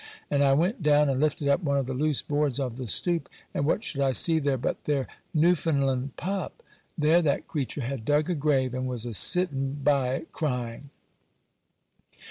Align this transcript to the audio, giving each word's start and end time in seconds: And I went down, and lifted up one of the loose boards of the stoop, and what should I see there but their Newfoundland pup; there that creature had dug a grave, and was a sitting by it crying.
And 0.31 0.43
I 0.43 0.53
went 0.53 0.81
down, 0.81 1.09
and 1.09 1.19
lifted 1.19 1.47
up 1.47 1.61
one 1.61 1.77
of 1.77 1.85
the 1.85 1.93
loose 1.93 2.23
boards 2.23 2.59
of 2.59 2.77
the 2.77 2.87
stoop, 2.87 3.29
and 3.53 3.67
what 3.67 3.83
should 3.83 4.01
I 4.01 4.13
see 4.13 4.39
there 4.39 4.57
but 4.57 4.85
their 4.85 5.05
Newfoundland 5.31 6.15
pup; 6.17 6.63
there 6.97 7.21
that 7.21 7.47
creature 7.47 7.81
had 7.81 8.03
dug 8.03 8.27
a 8.27 8.33
grave, 8.33 8.73
and 8.73 8.87
was 8.87 9.05
a 9.05 9.13
sitting 9.13 9.73
by 9.83 10.15
it 10.15 10.31
crying. 10.33 10.89